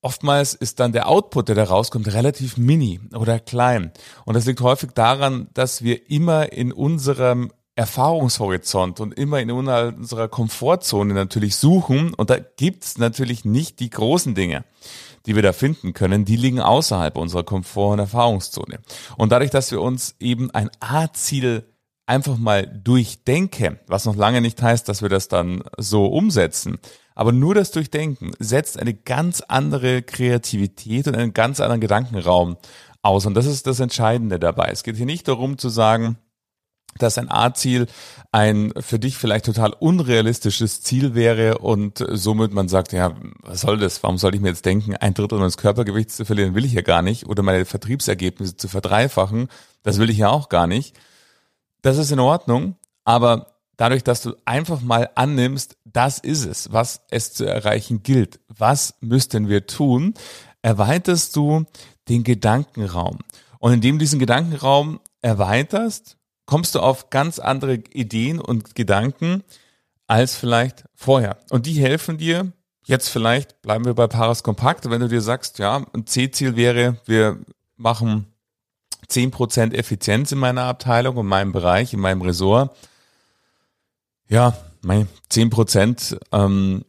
oftmals 0.01 0.53
ist 0.53 0.79
dann 0.79 0.91
der 0.91 1.07
Output, 1.07 1.49
der 1.49 1.55
da 1.55 1.63
rauskommt, 1.65 2.13
relativ 2.13 2.57
mini 2.57 2.99
oder 3.13 3.39
klein. 3.39 3.91
Und 4.25 4.35
das 4.35 4.45
liegt 4.45 4.61
häufig 4.61 4.91
daran, 4.91 5.47
dass 5.53 5.83
wir 5.83 6.09
immer 6.09 6.51
in 6.51 6.71
unserem 6.71 7.51
Erfahrungshorizont 7.75 8.99
und 8.99 9.13
immer 9.17 9.39
in 9.39 9.49
unserer 9.49 10.27
Komfortzone 10.27 11.13
natürlich 11.13 11.55
suchen. 11.55 12.13
Und 12.13 12.29
da 12.29 12.37
gibt's 12.37 12.97
natürlich 12.97 13.45
nicht 13.45 13.79
die 13.79 13.89
großen 13.89 14.35
Dinge, 14.35 14.65
die 15.25 15.35
wir 15.35 15.41
da 15.41 15.53
finden 15.53 15.93
können. 15.93 16.25
Die 16.25 16.35
liegen 16.35 16.59
außerhalb 16.59 17.17
unserer 17.17 17.43
Komfort- 17.43 17.93
und 17.93 17.99
Erfahrungszone. 17.99 18.79
Und 19.17 19.31
dadurch, 19.31 19.51
dass 19.51 19.71
wir 19.71 19.81
uns 19.81 20.15
eben 20.19 20.51
ein 20.51 20.69
A-Ziel 20.79 21.65
einfach 22.05 22.37
mal 22.37 22.67
durchdenken, 22.67 23.79
was 23.87 24.05
noch 24.05 24.17
lange 24.17 24.41
nicht 24.41 24.61
heißt, 24.61 24.89
dass 24.89 25.01
wir 25.01 25.09
das 25.09 25.29
dann 25.29 25.63
so 25.77 26.07
umsetzen, 26.07 26.77
aber 27.15 27.31
nur 27.31 27.55
das 27.55 27.71
Durchdenken 27.71 28.31
setzt 28.39 28.79
eine 28.79 28.93
ganz 28.93 29.41
andere 29.41 30.01
Kreativität 30.01 31.07
und 31.07 31.15
einen 31.15 31.33
ganz 31.33 31.59
anderen 31.59 31.81
Gedankenraum 31.81 32.57
aus. 33.01 33.25
Und 33.25 33.33
das 33.33 33.45
ist 33.45 33.67
das 33.67 33.79
Entscheidende 33.79 34.39
dabei. 34.39 34.69
Es 34.71 34.83
geht 34.83 34.97
hier 34.97 35.05
nicht 35.05 35.27
darum 35.27 35.57
zu 35.57 35.69
sagen, 35.69 36.17
dass 36.97 37.17
ein 37.17 37.31
A-Ziel 37.31 37.87
ein 38.31 38.73
für 38.79 38.99
dich 38.99 39.17
vielleicht 39.17 39.45
total 39.45 39.73
unrealistisches 39.73 40.81
Ziel 40.81 41.15
wäre 41.15 41.59
und 41.59 42.03
somit 42.09 42.53
man 42.53 42.67
sagt, 42.67 42.91
ja, 42.91 43.15
was 43.41 43.61
soll 43.61 43.77
das? 43.77 44.03
Warum 44.03 44.17
soll 44.17 44.35
ich 44.35 44.41
mir 44.41 44.49
jetzt 44.49 44.65
denken, 44.65 44.95
ein 44.95 45.13
Drittel 45.13 45.39
meines 45.39 45.57
Körpergewichts 45.57 46.17
zu 46.17 46.25
verlieren, 46.25 46.55
will 46.55 46.65
ich 46.65 46.73
ja 46.73 46.81
gar 46.81 47.01
nicht 47.01 47.27
oder 47.27 47.43
meine 47.43 47.65
Vertriebsergebnisse 47.65 48.57
zu 48.57 48.67
verdreifachen, 48.67 49.47
das 49.83 49.99
will 49.99 50.09
ich 50.09 50.17
ja 50.17 50.29
auch 50.29 50.49
gar 50.49 50.67
nicht. 50.67 50.97
Das 51.81 51.97
ist 51.97 52.11
in 52.11 52.19
Ordnung, 52.19 52.75
aber 53.03 53.50
dadurch, 53.81 54.03
dass 54.03 54.21
du 54.21 54.35
einfach 54.45 54.81
mal 54.81 55.09
annimmst, 55.15 55.75
das 55.85 56.19
ist 56.19 56.45
es, 56.45 56.71
was 56.71 57.01
es 57.09 57.33
zu 57.33 57.45
erreichen 57.45 58.03
gilt. 58.03 58.39
Was 58.47 58.93
müssten 59.01 59.49
wir 59.49 59.65
tun? 59.65 60.13
Erweiterst 60.61 61.35
du 61.35 61.65
den 62.07 62.23
Gedankenraum. 62.23 63.17
Und 63.57 63.73
indem 63.73 63.95
du 63.95 64.03
diesen 64.03 64.19
Gedankenraum 64.19 64.99
erweiterst, 65.23 66.17
kommst 66.45 66.75
du 66.75 66.79
auf 66.79 67.09
ganz 67.09 67.39
andere 67.39 67.73
Ideen 67.73 68.39
und 68.39 68.75
Gedanken 68.75 69.43
als 70.05 70.35
vielleicht 70.35 70.85
vorher. 70.93 71.37
Und 71.49 71.65
die 71.65 71.73
helfen 71.73 72.19
dir, 72.19 72.51
jetzt 72.85 73.09
vielleicht 73.09 73.63
bleiben 73.63 73.85
wir 73.85 73.95
bei 73.95 74.05
Paras 74.05 74.43
Kompakt, 74.43 74.87
wenn 74.91 75.01
du 75.01 75.07
dir 75.07 75.21
sagst, 75.21 75.57
ja, 75.57 75.83
ein 75.93 76.05
C-Ziel 76.05 76.55
wäre, 76.55 76.97
wir 77.05 77.39
machen 77.77 78.27
10% 79.09 79.73
Effizienz 79.73 80.31
in 80.31 80.37
meiner 80.37 80.65
Abteilung, 80.65 81.17
in 81.17 81.25
meinem 81.25 81.51
Bereich, 81.51 81.93
in 81.93 81.99
meinem 81.99 82.21
Ressort. 82.21 82.75
Ja, 84.31 84.57
mein 84.81 85.09
10%, 85.29 86.17
ähm, 86.31 86.85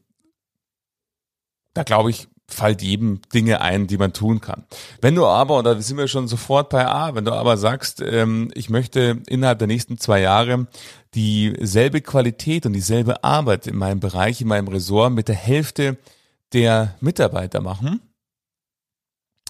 da 1.75 1.83
glaube 1.83 2.11
ich, 2.11 2.29
fällt 2.47 2.83
jedem 2.83 3.21
Dinge 3.35 3.61
ein, 3.61 3.89
die 3.89 3.99
man 3.99 4.13
tun 4.13 4.41
kann. 4.41 4.65
Wenn 5.01 5.17
du 5.17 5.27
aber, 5.27 5.59
und 5.59 5.65
da 5.65 5.81
sind 5.81 5.97
wir 5.97 6.07
schon 6.07 6.29
sofort 6.29 6.69
bei 6.69 6.87
A, 6.87 7.17
wenn 7.17 7.25
du 7.25 7.33
aber 7.33 7.57
sagst, 7.57 8.01
ähm, 8.01 8.53
ich 8.55 8.71
möchte 8.71 9.23
innerhalb 9.27 9.59
der 9.59 9.67
nächsten 9.67 9.99
zwei 9.99 10.21
Jahre 10.21 10.69
dieselbe 11.15 12.01
Qualität 12.01 12.65
und 12.65 12.75
dieselbe 12.75 13.25
Arbeit 13.25 13.67
in 13.67 13.77
meinem 13.77 13.99
Bereich, 13.99 14.41
in 14.41 14.49
meinem 14.49 14.69
Ressort 14.69 15.13
mit 15.13 15.27
der 15.27 15.35
Hälfte 15.35 15.99
der 16.53 16.95
Mitarbeiter 17.01 17.61
machen, 17.61 18.01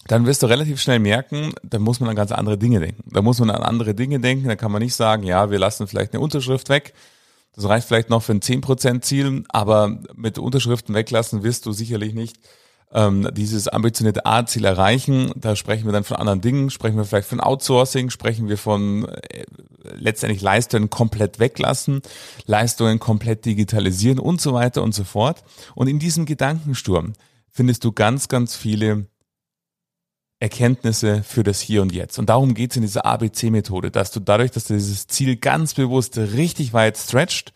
dann 0.07 0.25
wirst 0.25 0.43
du 0.43 0.47
relativ 0.47 0.81
schnell 0.81 0.99
merken, 0.99 1.53
da 1.63 1.79
muss 1.79 2.01
man 2.01 2.09
an 2.09 2.17
ganz 2.17 2.33
andere 2.33 2.57
Dinge 2.57 2.81
denken. 2.81 3.05
Da 3.13 3.21
muss 3.21 3.39
man 3.39 3.51
an 3.51 3.63
andere 3.63 3.95
Dinge 3.95 4.19
denken, 4.19 4.49
da 4.49 4.57
kann 4.57 4.73
man 4.73 4.83
nicht 4.83 4.95
sagen, 4.95 5.25
ja, 5.25 5.51
wir 5.51 5.59
lassen 5.59 5.87
vielleicht 5.87 6.15
eine 6.15 6.23
Unterschrift 6.23 6.71
weg. 6.71 6.95
Das 7.55 7.69
reicht 7.69 7.87
vielleicht 7.87 8.11
noch 8.11 8.23
für 8.23 8.33
ein 8.33 8.41
10% 8.41 9.03
Ziel, 9.03 9.45
aber 9.49 9.99
mit 10.15 10.39
Unterschriften 10.39 10.95
weglassen 10.95 11.43
wirst 11.43 11.67
du 11.67 11.73
sicherlich 11.73 12.15
nicht 12.15 12.39
ähm, 12.93 13.29
dieses 13.33 13.69
ambitionierte 13.69 14.27
A-Ziel 14.27 14.65
erreichen. 14.65 15.33
Da 15.37 15.57
sprechen 15.57 15.87
wir 15.87 15.93
dann 15.93 16.05
von 16.05 16.17
anderen 16.17 16.41
Dingen, 16.41 16.71
sprechen 16.71 16.97
wir 16.97 17.05
vielleicht 17.05 17.29
von 17.29 17.41
Outsourcing, 17.41 18.11
sprechen 18.11 18.49
wir 18.49 18.59
von 18.59 19.07
äh, 19.09 19.45
letztendlich 19.95 20.43
Leistungen 20.43 20.91
komplett 20.91 21.39
weglassen, 21.39 22.03
Leistungen 22.47 22.99
komplett 22.99 23.45
digitalisieren 23.45 24.19
und 24.19 24.41
so 24.41 24.53
weiter 24.53 24.83
und 24.83 24.95
so 24.95 25.05
fort. 25.05 25.43
Und 25.75 25.89
in 25.89 25.99
diesem 25.99 26.27
Gedankensturm 26.27 27.15
findest 27.51 27.85
du 27.85 27.93
ganz, 27.93 28.29
ganz 28.29 28.57
viele 28.57 29.07
Erkenntnisse 30.43 31.23
für 31.23 31.45
das 31.45 31.61
Hier 31.61 31.83
und 31.83 31.93
Jetzt. 31.93 32.19
Und 32.19 32.29
darum 32.29 32.55
geht's 32.55 32.75
in 32.75 32.83
dieser 32.83 33.07
ABC-Methode, 33.07 33.93
dass 33.93 34.11
du 34.11 34.19
dadurch, 34.19 34.51
dass 34.51 34.65
du 34.65 34.75
dieses 34.75 35.07
Ziel 35.07 35.37
ganz 35.37 35.75
bewusst 35.75 36.19
richtig 36.19 36.73
weit 36.73 36.99
stretcht 36.99 37.53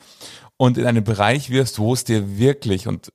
und 0.57 0.79
in 0.79 0.87
einen 0.87 1.03
Bereich 1.03 1.51
wirst, 1.51 1.81
wo 1.81 1.93
es 1.93 2.05
dir 2.05 2.39
wirklich, 2.39 2.87
und 2.87 3.13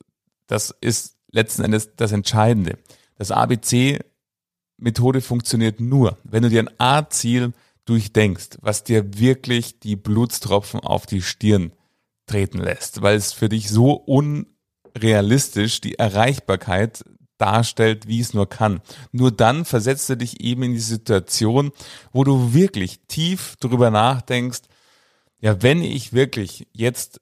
das 0.48 0.75
ist 0.82 1.16
letzten 1.32 1.63
Endes 1.63 1.96
das 1.96 2.12
Entscheidende, 2.12 2.80
das 3.16 3.32
ABC-Methode 3.32 5.22
funktioniert 5.22 5.80
nur, 5.80 6.18
wenn 6.25 6.44
du 6.44 6.50
dir 6.50 6.63
ein 6.63 6.80
A-Ziel 6.80 7.54
durchdenkst, 7.86 8.58
was 8.60 8.84
dir 8.84 9.18
wirklich 9.18 9.80
die 9.80 9.96
Blutstropfen 9.96 10.82
auf 10.82 11.06
die 11.06 11.22
Stirn 11.22 11.72
treten 12.25 12.58
lässt, 12.58 13.01
weil 13.01 13.16
es 13.16 13.32
für 13.32 13.48
dich 13.48 13.70
so 13.70 13.94
unrealistisch 13.94 15.80
die 15.80 15.98
Erreichbarkeit 15.98 17.06
darstellt, 17.42 18.08
wie 18.08 18.20
es 18.20 18.34
nur 18.34 18.48
kann. 18.48 18.82
Nur 19.12 19.32
dann 19.32 19.66
versetzt 19.66 20.10
du 20.10 20.16
dich 20.16 20.42
eben 20.42 20.64
in 20.64 20.74
die 20.74 20.80
Situation, 20.80 21.72
wo 22.12 22.24
du 22.24 22.54
wirklich 22.54 23.00
tief 23.08 23.56
drüber 23.60 23.90
nachdenkst, 23.90 24.62
ja, 25.40 25.62
wenn 25.64 25.82
ich 25.82 26.14
wirklich 26.14 26.68
jetzt 26.72 27.20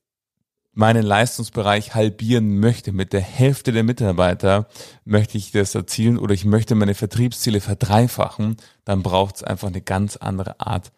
meinen 0.73 1.03
Leistungsbereich 1.03 1.95
halbieren 1.95 2.59
möchte, 2.59 2.91
mit 2.91 3.13
der 3.13 3.21
Hälfte 3.21 3.71
der 3.71 3.83
Mitarbeiter 3.83 4.67
möchte 5.03 5.37
ich 5.37 5.51
das 5.51 5.73
erzielen 5.73 6.17
oder 6.17 6.33
ich 6.33 6.45
möchte 6.45 6.75
meine 6.75 6.95
Vertriebsziele 6.95 7.61
verdreifachen, 7.61 8.57
dann 8.85 9.01
braucht 9.01 9.37
es 9.37 9.43
einfach 9.43 9.69
eine 9.69 9.81
ganz 9.81 10.17
andere 10.17 10.59
Art 10.59 10.91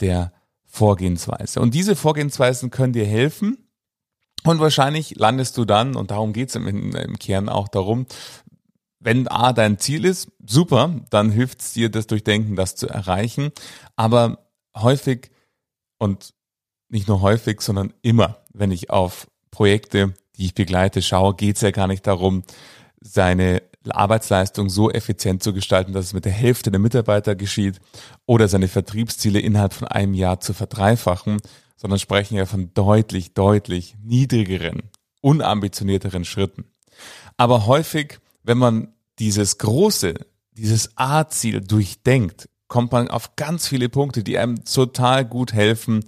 der 0.00 0.32
Vorgehensweise. 0.64 1.60
Und 1.60 1.74
diese 1.74 1.96
Vorgehensweisen 1.96 2.70
können 2.70 2.92
dir 2.92 3.06
helfen, 3.06 3.66
und 4.46 4.60
wahrscheinlich 4.60 5.16
landest 5.16 5.56
du 5.58 5.64
dann, 5.64 5.96
und 5.96 6.12
darum 6.12 6.32
geht 6.32 6.50
es 6.50 6.54
im, 6.54 6.94
im, 6.94 7.18
Kern 7.18 7.48
auch 7.48 7.66
darum, 7.66 8.06
wenn 9.06 9.28
A 9.28 9.52
dein 9.52 9.78
Ziel 9.78 10.04
ist, 10.04 10.32
super, 10.44 10.92
dann 11.10 11.30
hilft 11.30 11.60
es 11.60 11.72
dir, 11.72 11.88
das 11.90 12.08
Durchdenken, 12.08 12.56
das 12.56 12.74
zu 12.74 12.88
erreichen. 12.88 13.52
Aber 13.94 14.48
häufig 14.76 15.30
und 15.98 16.34
nicht 16.88 17.06
nur 17.06 17.20
häufig, 17.20 17.60
sondern 17.60 17.94
immer, 18.02 18.38
wenn 18.52 18.72
ich 18.72 18.90
auf 18.90 19.28
Projekte, 19.52 20.12
die 20.36 20.46
ich 20.46 20.54
begleite, 20.54 21.02
schaue, 21.02 21.36
geht 21.36 21.54
es 21.54 21.62
ja 21.62 21.70
gar 21.70 21.86
nicht 21.86 22.04
darum, 22.04 22.42
seine 23.00 23.62
Arbeitsleistung 23.88 24.68
so 24.68 24.90
effizient 24.90 25.40
zu 25.40 25.52
gestalten, 25.52 25.92
dass 25.92 26.06
es 26.06 26.12
mit 26.12 26.24
der 26.24 26.32
Hälfte 26.32 26.72
der 26.72 26.80
Mitarbeiter 26.80 27.36
geschieht 27.36 27.78
oder 28.26 28.48
seine 28.48 28.66
Vertriebsziele 28.66 29.38
innerhalb 29.38 29.72
von 29.72 29.86
einem 29.86 30.14
Jahr 30.14 30.40
zu 30.40 30.52
verdreifachen, 30.52 31.38
sondern 31.76 32.00
sprechen 32.00 32.34
ja 32.34 32.44
von 32.44 32.74
deutlich, 32.74 33.34
deutlich 33.34 33.94
niedrigeren, 34.02 34.90
unambitionierteren 35.20 36.24
Schritten. 36.24 36.64
Aber 37.36 37.66
häufig 37.66 38.18
wenn 38.46 38.58
man 38.58 38.88
dieses 39.18 39.58
große, 39.58 40.14
dieses 40.52 40.96
A-Ziel 40.96 41.60
durchdenkt, 41.60 42.48
kommt 42.68 42.92
man 42.92 43.08
auf 43.08 43.36
ganz 43.36 43.68
viele 43.68 43.88
Punkte, 43.88 44.24
die 44.24 44.38
einem 44.38 44.64
total 44.64 45.24
gut 45.24 45.52
helfen, 45.52 46.04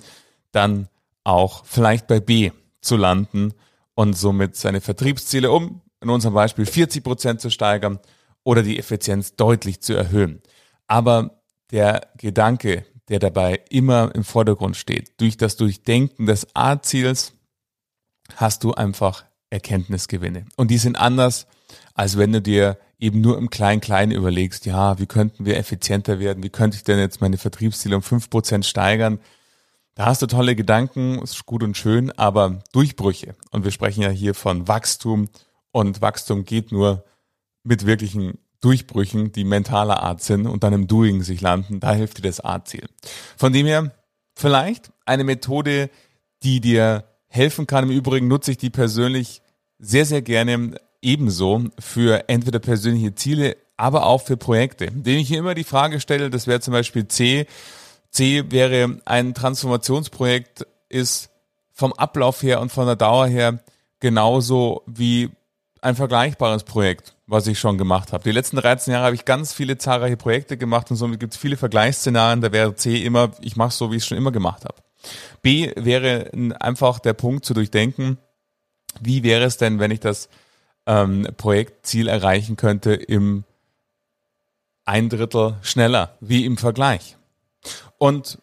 dann 0.52 0.88
auch 1.24 1.64
vielleicht 1.64 2.06
bei 2.06 2.20
B 2.20 2.50
zu 2.80 2.96
landen 2.96 3.54
und 3.94 4.16
somit 4.16 4.56
seine 4.56 4.80
Vertriebsziele 4.80 5.50
um, 5.50 5.82
in 6.00 6.10
unserem 6.10 6.34
Beispiel 6.34 6.66
40 6.66 7.02
Prozent 7.02 7.40
zu 7.40 7.50
steigern 7.50 7.98
oder 8.44 8.62
die 8.62 8.78
Effizienz 8.78 9.36
deutlich 9.36 9.80
zu 9.80 9.94
erhöhen. 9.94 10.40
Aber 10.86 11.42
der 11.70 12.08
Gedanke, 12.16 12.86
der 13.08 13.18
dabei 13.18 13.60
immer 13.70 14.14
im 14.14 14.24
Vordergrund 14.24 14.76
steht, 14.76 15.20
durch 15.20 15.36
das 15.36 15.56
Durchdenken 15.56 16.26
des 16.26 16.46
A-Ziels 16.54 17.32
hast 18.36 18.64
du 18.64 18.72
einfach 18.72 19.24
Erkenntnisgewinne. 19.50 20.44
Und 20.56 20.70
die 20.70 20.78
sind 20.78 20.96
anders 20.96 21.46
als 21.98 22.16
wenn 22.16 22.32
du 22.32 22.40
dir 22.40 22.78
eben 23.00 23.20
nur 23.20 23.36
im 23.38 23.50
Klein-Klein 23.50 24.12
überlegst, 24.12 24.66
ja, 24.66 25.00
wie 25.00 25.06
könnten 25.06 25.44
wir 25.44 25.56
effizienter 25.56 26.20
werden, 26.20 26.44
wie 26.44 26.48
könnte 26.48 26.76
ich 26.76 26.84
denn 26.84 27.00
jetzt 27.00 27.20
meine 27.20 27.38
Vertriebsziele 27.38 27.96
um 27.96 28.02
fünf 28.02 28.30
Prozent 28.30 28.64
steigern. 28.64 29.18
Da 29.96 30.06
hast 30.06 30.22
du 30.22 30.28
tolle 30.28 30.54
Gedanken, 30.54 31.20
ist 31.20 31.44
gut 31.44 31.64
und 31.64 31.76
schön, 31.76 32.12
aber 32.12 32.60
Durchbrüche. 32.70 33.34
Und 33.50 33.64
wir 33.64 33.72
sprechen 33.72 34.02
ja 34.02 34.10
hier 34.10 34.34
von 34.34 34.68
Wachstum 34.68 35.28
und 35.72 36.00
Wachstum 36.00 36.44
geht 36.44 36.70
nur 36.70 37.04
mit 37.64 37.84
wirklichen 37.84 38.38
Durchbrüchen, 38.60 39.32
die 39.32 39.42
mentaler 39.42 40.00
Art 40.00 40.22
sind 40.22 40.46
und 40.46 40.62
dann 40.62 40.72
im 40.72 40.86
Doing 40.86 41.24
sich 41.24 41.40
landen, 41.40 41.80
da 41.80 41.94
hilft 41.94 42.18
dir 42.18 42.22
das 42.22 42.38
A-Ziel. 42.38 42.86
Von 43.36 43.52
dem 43.52 43.66
her, 43.66 43.92
vielleicht 44.36 44.92
eine 45.04 45.24
Methode, 45.24 45.90
die 46.44 46.60
dir 46.60 47.08
helfen 47.26 47.66
kann. 47.66 47.84
Im 47.84 47.90
Übrigen 47.90 48.28
nutze 48.28 48.52
ich 48.52 48.56
die 48.56 48.70
persönlich 48.70 49.42
sehr, 49.80 50.04
sehr 50.04 50.22
gerne 50.22 50.78
ebenso 51.02 51.64
für 51.78 52.28
entweder 52.28 52.58
persönliche 52.58 53.14
Ziele, 53.14 53.56
aber 53.76 54.06
auch 54.06 54.22
für 54.22 54.36
Projekte. 54.36 54.86
Denen 54.86 55.20
ich 55.20 55.28
hier 55.28 55.38
immer 55.38 55.54
die 55.54 55.64
Frage 55.64 56.00
stelle, 56.00 56.30
das 56.30 56.46
wäre 56.46 56.60
zum 56.60 56.72
Beispiel 56.72 57.06
C. 57.08 57.46
C 58.10 58.44
wäre 58.50 59.00
ein 59.04 59.34
Transformationsprojekt, 59.34 60.66
ist 60.88 61.30
vom 61.72 61.92
Ablauf 61.92 62.42
her 62.42 62.60
und 62.60 62.72
von 62.72 62.86
der 62.86 62.96
Dauer 62.96 63.26
her 63.26 63.60
genauso 64.00 64.82
wie 64.86 65.30
ein 65.80 65.94
vergleichbares 65.94 66.64
Projekt, 66.64 67.14
was 67.26 67.46
ich 67.46 67.58
schon 67.58 67.78
gemacht 67.78 68.12
habe. 68.12 68.24
Die 68.24 68.32
letzten 68.32 68.56
13 68.56 68.92
Jahre 68.92 69.06
habe 69.06 69.14
ich 69.14 69.24
ganz 69.24 69.52
viele 69.52 69.78
zahlreiche 69.78 70.16
Projekte 70.16 70.56
gemacht 70.56 70.90
und 70.90 70.96
somit 70.96 71.20
gibt 71.20 71.34
es 71.34 71.38
viele 71.38 71.56
Vergleichsszenarien. 71.56 72.40
Da 72.40 72.50
wäre 72.50 72.74
C 72.74 73.04
immer, 73.04 73.30
ich 73.40 73.56
mache 73.56 73.72
so, 73.72 73.92
wie 73.92 73.96
ich 73.96 74.02
es 74.02 74.08
schon 74.08 74.18
immer 74.18 74.32
gemacht 74.32 74.64
habe. 74.64 74.74
B 75.42 75.70
wäre 75.76 76.32
einfach 76.58 76.98
der 76.98 77.12
Punkt 77.12 77.44
zu 77.44 77.54
durchdenken, 77.54 78.18
wie 79.00 79.22
wäre 79.22 79.44
es 79.44 79.56
denn, 79.56 79.78
wenn 79.78 79.92
ich 79.92 80.00
das 80.00 80.28
ähm, 80.88 81.28
Projektziel 81.36 82.08
erreichen 82.08 82.56
könnte 82.56 82.94
im 82.94 83.44
ein 84.84 85.10
Drittel 85.10 85.56
schneller, 85.60 86.16
wie 86.20 86.46
im 86.46 86.56
Vergleich. 86.56 87.18
Und 87.98 88.38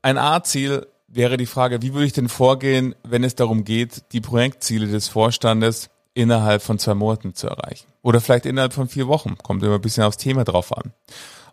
ein 0.00 0.16
A-Ziel 0.16 0.86
wäre 1.08 1.36
die 1.36 1.46
Frage, 1.46 1.82
wie 1.82 1.92
würde 1.92 2.06
ich 2.06 2.14
denn 2.14 2.30
vorgehen, 2.30 2.94
wenn 3.02 3.22
es 3.22 3.34
darum 3.34 3.64
geht, 3.64 4.04
die 4.12 4.22
Projektziele 4.22 4.86
des 4.86 5.08
Vorstandes 5.08 5.90
innerhalb 6.14 6.62
von 6.62 6.78
zwei 6.78 6.94
Monaten 6.94 7.34
zu 7.34 7.48
erreichen. 7.48 7.86
Oder 8.00 8.22
vielleicht 8.22 8.46
innerhalb 8.46 8.72
von 8.72 8.88
vier 8.88 9.08
Wochen. 9.08 9.36
Kommt 9.36 9.62
immer 9.62 9.74
ein 9.74 9.82
bisschen 9.82 10.04
aufs 10.04 10.16
Thema 10.16 10.44
drauf 10.44 10.74
an. 10.74 10.94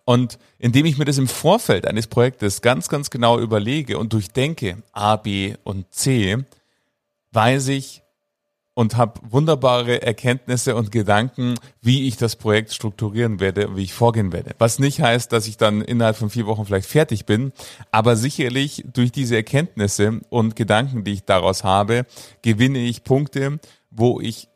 Und 0.05 0.39
indem 0.59 0.85
ich 0.85 0.97
mir 0.97 1.03
das 1.03 1.17
im 1.17 1.27
Vorfeld 1.27 1.85
eines 1.85 2.07
Projektes 2.07 2.61
ganz, 2.61 2.87
ganz 2.87 3.09
genau 3.09 3.39
überlege 3.39 3.97
und 3.97 4.13
durchdenke, 4.13 4.81
A, 4.93 5.17
B 5.17 5.55
und 5.65 5.93
C, 5.93 6.37
weiß 7.33 7.67
ich, 7.67 8.01
und 8.77 8.95
habe 8.95 9.19
wunderbare 9.27 10.03
Erkenntnisse 10.03 10.75
und 10.75 10.91
Gedanken, 10.91 11.55
wie 11.81 12.07
ich 12.07 12.15
das 12.15 12.35
Projekt 12.35 12.71
strukturieren 12.71 13.39
werde, 13.39 13.75
wie 13.75 13.81
ich 13.81 13.93
vorgehen 13.95 14.31
werde. 14.31 14.51
Was 14.59 14.77
nicht 14.77 15.01
heißt, 15.01 15.33
dass 15.33 15.47
ich 15.47 15.57
dann 15.57 15.81
innerhalb 15.81 16.15
von 16.15 16.29
vier 16.29 16.45
Wochen 16.45 16.63
vielleicht 16.63 16.87
fertig 16.87 17.25
bin, 17.25 17.53
aber 17.89 18.15
sicherlich 18.15 18.85
durch 18.93 19.11
diese 19.11 19.35
Erkenntnisse 19.35 20.21
und 20.29 20.55
Gedanken, 20.55 21.03
die 21.03 21.13
ich 21.13 21.25
daraus 21.25 21.63
habe, 21.63 22.05
gewinne 22.43 22.77
ich 22.77 23.03
Punkte, 23.03 23.59
wo 23.89 24.21
ich 24.21 24.47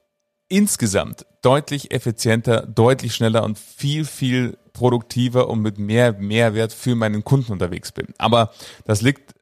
insgesamt 0.50 1.26
deutlich 1.42 1.92
effizienter, 1.92 2.68
deutlich 2.68 3.16
schneller 3.16 3.44
und 3.44 3.58
viel, 3.58 4.06
viel 4.06 4.56
produktiver 4.74 5.50
und 5.50 5.62
mit 5.62 5.80
mehr 5.80 6.14
Mehrwert 6.14 6.74
für 6.74 6.94
meinen 6.94 7.24
Kunden 7.24 7.54
unterwegs 7.54 7.92
bin. 7.92 8.10
Aber 8.20 8.52
das 8.86 9.02
liegt 9.02 9.34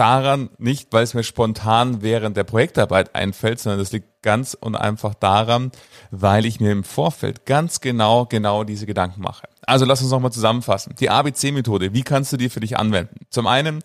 daran 0.00 0.48
nicht, 0.56 0.92
weil 0.92 1.04
es 1.04 1.12
mir 1.12 1.22
spontan 1.22 2.00
während 2.00 2.34
der 2.36 2.44
Projektarbeit 2.44 3.14
einfällt, 3.14 3.60
sondern 3.60 3.78
das 3.78 3.92
liegt 3.92 4.22
ganz 4.22 4.54
und 4.54 4.74
einfach 4.74 5.14
daran, 5.14 5.72
weil 6.10 6.46
ich 6.46 6.58
mir 6.58 6.72
im 6.72 6.84
Vorfeld 6.84 7.44
ganz 7.44 7.82
genau, 7.82 8.24
genau 8.24 8.64
diese 8.64 8.86
Gedanken 8.86 9.20
mache. 9.20 9.46
Also 9.66 9.84
lass 9.84 10.00
uns 10.00 10.10
nochmal 10.10 10.32
zusammenfassen. 10.32 10.94
Die 10.98 11.10
ABC-Methode, 11.10 11.92
wie 11.92 12.02
kannst 12.02 12.32
du 12.32 12.38
die 12.38 12.48
für 12.48 12.60
dich 12.60 12.78
anwenden? 12.78 13.26
Zum 13.28 13.46
einen, 13.46 13.80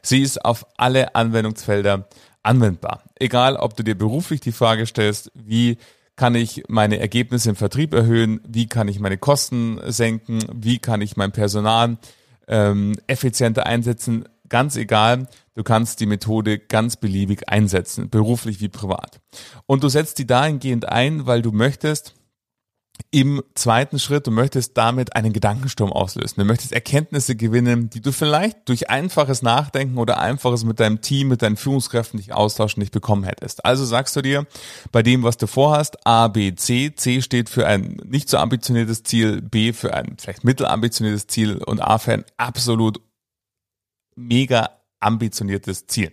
sie 0.00 0.22
ist 0.22 0.42
auf 0.42 0.66
alle 0.78 1.14
Anwendungsfelder 1.14 2.08
anwendbar. 2.42 3.02
Egal, 3.16 3.56
ob 3.56 3.76
du 3.76 3.82
dir 3.82 3.96
beruflich 3.96 4.40
die 4.40 4.52
Frage 4.52 4.86
stellst, 4.86 5.30
wie 5.34 5.76
kann 6.16 6.34
ich 6.34 6.64
meine 6.68 6.98
Ergebnisse 6.98 7.50
im 7.50 7.56
Vertrieb 7.56 7.92
erhöhen, 7.92 8.40
wie 8.48 8.68
kann 8.68 8.88
ich 8.88 9.00
meine 9.00 9.18
Kosten 9.18 9.78
senken, 9.84 10.38
wie 10.50 10.78
kann 10.78 11.02
ich 11.02 11.18
mein 11.18 11.30
Personal 11.30 11.98
ähm, 12.48 12.94
effizienter 13.06 13.66
einsetzen, 13.66 14.24
ganz 14.48 14.76
egal, 14.76 15.28
du 15.54 15.62
kannst 15.62 16.00
die 16.00 16.06
Methode 16.06 16.58
ganz 16.58 16.96
beliebig 16.96 17.48
einsetzen, 17.48 18.10
beruflich 18.10 18.60
wie 18.60 18.68
privat. 18.68 19.20
Und 19.66 19.84
du 19.84 19.88
setzt 19.88 20.18
die 20.18 20.26
dahingehend 20.26 20.88
ein, 20.88 21.26
weil 21.26 21.42
du 21.42 21.52
möchtest, 21.52 22.14
im 23.10 23.42
zweiten 23.54 23.98
Schritt, 23.98 24.26
du 24.26 24.30
möchtest 24.30 24.76
damit 24.76 25.16
einen 25.16 25.32
Gedankensturm 25.32 25.92
auslösen. 25.92 26.40
Du 26.40 26.44
möchtest 26.44 26.72
Erkenntnisse 26.72 27.36
gewinnen, 27.36 27.88
die 27.90 28.00
du 28.00 28.12
vielleicht 28.12 28.68
durch 28.68 28.90
einfaches 28.90 29.40
Nachdenken 29.40 29.98
oder 29.98 30.20
einfaches 30.20 30.64
mit 30.64 30.78
deinem 30.80 31.00
Team, 31.00 31.28
mit 31.28 31.42
deinen 31.42 31.56
Führungskräften 31.56 32.18
nicht 32.18 32.32
austauschen, 32.32 32.80
nicht 32.80 32.92
bekommen 32.92 33.24
hättest. 33.24 33.64
Also 33.64 33.84
sagst 33.84 34.14
du 34.16 34.22
dir, 34.22 34.46
bei 34.92 35.02
dem, 35.02 35.22
was 35.22 35.38
du 35.38 35.46
vorhast, 35.46 36.06
A, 36.06 36.28
B, 36.28 36.54
C. 36.54 36.94
C 36.94 37.22
steht 37.22 37.48
für 37.48 37.66
ein 37.66 37.98
nicht 38.04 38.28
so 38.28 38.36
ambitioniertes 38.36 39.04
Ziel, 39.04 39.40
B 39.40 39.72
für 39.72 39.94
ein 39.94 40.16
vielleicht 40.18 40.44
mittelambitioniertes 40.44 41.28
Ziel 41.28 41.58
und 41.58 41.80
A 41.80 41.98
für 41.98 42.12
ein 42.12 42.24
absolut 42.36 43.00
mega 44.18 44.70
ambitioniertes 45.00 45.86
Ziel. 45.86 46.12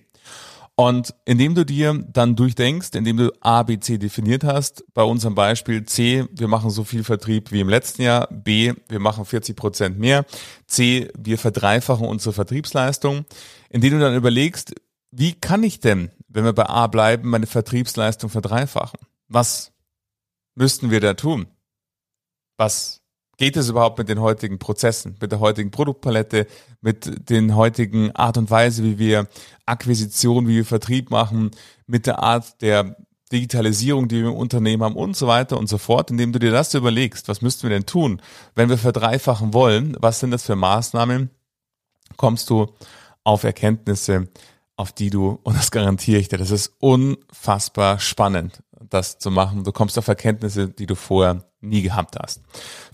Und 0.78 1.13
indem 1.24 1.56
du 1.56 1.65
dir 1.65 2.06
dann 2.12 2.36
durchdenkst, 2.36 2.89
indem 2.96 3.15
du 3.15 3.32
A, 3.39 3.63
B, 3.63 3.80
C 3.80 3.98
definiert 3.98 4.44
hast, 4.44 4.84
bei 4.94 5.04
unserem 5.04 5.34
Beispiel 5.34 5.86
C, 5.86 6.26
wir 6.32 6.50
machen 6.50 6.70
so 6.70 6.84
viel 6.84 7.06
Vertrieb 7.06 7.54
wie 7.54 7.62
im 7.62 7.70
letzten 7.70 8.02
Jahr, 8.02 8.28
B, 8.28 8.74
wir 8.89 9.00
machen 9.00 9.24
40 9.24 9.56
Prozent 9.56 9.98
mehr, 9.98 10.26
C, 10.68 11.10
wir 11.18 11.38
verdreifachen 11.38 12.06
unsere 12.06 12.34
Vertriebsleistung, 12.34 13.26
indem 13.70 13.94
du 13.94 14.00
dann 14.00 14.15
überlegst, 14.15 14.76
wie 15.12 15.34
kann 15.34 15.63
ich 15.63 15.80
denn, 15.80 16.12
wenn 16.28 16.44
wir 16.44 16.52
bei 16.52 16.65
A 16.65 16.88
bleiben, 16.88 17.30
meine 17.30 17.48
Vertriebsleistung 17.48 18.30
verdreifachen? 18.30 19.00
Was 19.30 19.72
müssten 20.56 20.91
wir 20.91 21.00
da 21.00 21.13
tun? 21.13 21.48
Was 22.58 23.02
geht 23.38 23.58
es 23.58 23.69
überhaupt 23.69 23.98
mit 23.98 24.10
den 24.10 24.21
heutigen 24.21 24.60
Prozessen, 24.60 25.17
mit 25.19 25.32
der 25.32 25.39
heutigen 25.39 25.71
Produktpalette, 25.71 26.48
mit 26.82 27.30
den 27.30 27.56
heutigen 27.56 28.12
Art 28.12 28.38
und 28.38 28.50
Weise, 28.50 28.84
wie 28.84 28.98
wir 28.98 29.28
Akquisition, 29.65 30.48
wie 30.48 30.58
wir 30.58 30.65
Vertrieb 30.65 31.10
machen, 31.10 31.52
mit 31.88 32.06
der 32.06 32.24
Art 32.24 32.62
der 32.62 32.95
Digitalisierung, 33.32 34.08
die 34.08 34.21
wir 34.21 34.30
im 34.30 34.36
Unternehmen 34.36 34.84
haben 34.84 34.95
und 34.95 35.17
so 35.17 35.28
weiter 35.28 35.58
und 35.58 35.67
so 35.67 35.78
fort, 35.78 36.12
indem 36.12 36.32
du 36.32 36.39
dir 36.39 36.52
das 36.52 36.74
überlegst, 36.74 37.28
was 37.28 37.41
müssten 37.41 37.63
wir 37.63 37.71
denn 37.71 37.86
tun, 37.86 38.21
wenn 38.54 38.69
wir 38.69 38.78
verdreifachen 38.78 39.54
wollen, 39.54 39.98
was 40.00 40.19
sind 40.19 40.32
das 40.32 40.43
für 40.43 40.56
Maßnahmen, 40.56 41.30
kommst 42.17 42.50
du 42.50 42.67
auf 43.24 43.43
Erkenntnisse, 43.43 44.28
auf 44.78 44.91
die 44.91 45.10
du, 45.10 45.39
und 45.43 45.58
das 45.58 45.71
garantiere 45.71 46.19
ich 46.19 46.28
dir, 46.28 46.38
das 46.38 46.52
ist 46.52 46.74
unfassbar 46.80 48.00
spannend, 48.00 48.62
das 48.89 49.17
zu 49.19 49.32
machen. 49.32 49.63
Du 49.63 49.71
kommst 49.71 49.98
auf 49.98 50.08
Erkenntnisse, 50.08 50.69
die 50.69 50.86
du 50.86 50.95
vorher 50.95 51.45
nie 51.62 51.82
gehabt 51.82 52.15
hast. 52.21 52.41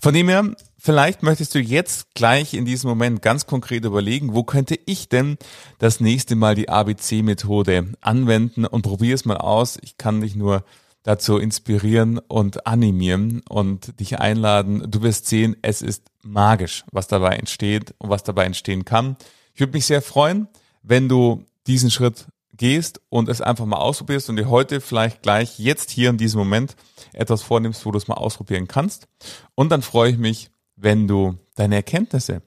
Von 0.00 0.14
dem 0.14 0.28
her, 0.28 0.54
vielleicht 0.78 1.22
möchtest 1.22 1.54
du 1.54 1.60
jetzt 1.60 2.14
gleich 2.14 2.54
in 2.54 2.64
diesem 2.64 2.88
Moment 2.88 3.22
ganz 3.22 3.46
konkret 3.46 3.84
überlegen, 3.84 4.34
wo 4.34 4.44
könnte 4.44 4.78
ich 4.86 5.08
denn 5.08 5.36
das 5.78 6.00
nächste 6.00 6.36
Mal 6.36 6.54
die 6.54 6.68
ABC-Methode 6.68 7.92
anwenden 8.00 8.64
und 8.64 8.82
probier 8.82 9.14
es 9.14 9.24
mal 9.24 9.36
aus. 9.36 9.78
Ich 9.82 9.98
kann 9.98 10.20
dich 10.20 10.34
nur 10.34 10.64
dazu 11.02 11.38
inspirieren 11.38 12.18
und 12.18 12.66
animieren 12.66 13.42
und 13.48 13.98
dich 14.00 14.18
einladen. 14.20 14.90
Du 14.90 15.02
wirst 15.02 15.26
sehen, 15.26 15.56
es 15.62 15.82
ist 15.82 16.04
magisch, 16.22 16.84
was 16.92 17.08
dabei 17.08 17.36
entsteht 17.36 17.94
und 17.98 18.10
was 18.10 18.22
dabei 18.22 18.44
entstehen 18.44 18.84
kann. 18.84 19.16
Ich 19.54 19.60
würde 19.60 19.72
mich 19.72 19.86
sehr 19.86 20.02
freuen, 20.02 20.48
wenn 20.82 21.08
du 21.08 21.44
diesen 21.66 21.90
Schritt 21.90 22.26
gehst 22.56 23.00
und 23.08 23.28
es 23.28 23.40
einfach 23.40 23.64
mal 23.64 23.78
ausprobierst 23.78 24.28
und 24.28 24.36
dir 24.36 24.48
heute 24.48 24.80
vielleicht 24.80 25.22
gleich 25.22 25.58
jetzt 25.58 25.90
hier 25.90 26.10
in 26.10 26.18
diesem 26.18 26.38
Moment 26.38 26.76
etwas 27.12 27.42
vornimmst, 27.42 27.84
wo 27.86 27.90
du 27.90 27.98
es 27.98 28.08
mal 28.08 28.14
ausprobieren 28.14 28.68
kannst. 28.68 29.08
Und 29.54 29.70
dann 29.70 29.82
freue 29.82 30.10
ich 30.10 30.18
mich, 30.18 30.50
wenn 30.76 31.08
du 31.08 31.38
deine 31.54 31.76
Erkenntnisse, 31.76 32.42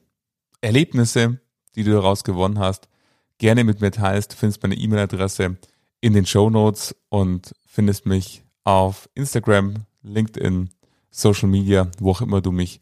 Erlebnisse, 0.61 1.39
die 1.75 1.83
du 1.83 1.91
daraus 1.91 2.23
gewonnen 2.23 2.59
hast, 2.59 2.87
gerne 3.37 3.63
mit 3.63 3.81
mir 3.81 3.91
teilst. 3.91 4.33
Du 4.33 4.37
findest 4.37 4.61
meine 4.63 4.75
E-Mail-Adresse 4.75 5.57
in 6.01 6.13
den 6.13 6.25
Show 6.25 6.49
Notes 6.49 6.95
und 7.09 7.53
findest 7.65 8.05
mich 8.05 8.43
auf 8.63 9.09
Instagram, 9.15 9.85
LinkedIn, 10.01 10.69
Social 11.09 11.49
Media, 11.49 11.89
wo 11.99 12.11
auch 12.11 12.21
immer 12.21 12.41
du 12.41 12.51
mich 12.51 12.81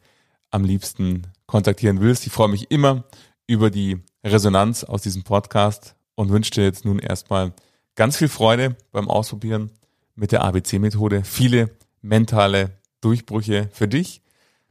am 0.52 0.66
liebsten 0.66 1.28
kontaktieren 1.46 2.02
willst. 2.02 2.26
Ich 2.28 2.34
freue 2.34 2.50
mich 2.50 2.70
immer 2.72 3.06
über 3.48 3.70
die 3.70 4.02
Resonanz 4.24 4.84
aus 4.84 5.02
diesem 5.02 5.24
Podcast 5.24 5.96
und 6.16 6.30
wünsche 6.30 6.52
dir 6.52 6.64
jetzt 6.64 6.86
nun 6.86 7.00
erstmal 7.00 7.54
ganz 7.96 8.18
viel 8.18 8.30
Freude 8.30 8.76
beim 8.92 9.10
Ausprobieren 9.10 9.72
mit 10.16 10.32
der 10.32 10.44
ABC-Methode. 10.44 11.24
Viele 11.24 11.72
mentale 12.02 12.78
Durchbrüche 13.02 13.70
für 13.72 13.88
dich 13.88 14.22